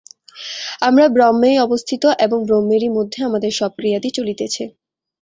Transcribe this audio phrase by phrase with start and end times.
[0.81, 4.63] আমরা ব্রহ্মেই অবস্থিত এবং ব্রহ্মেরই মধ্যে আমাদের সব ক্রিয়াদি চলিতেছে।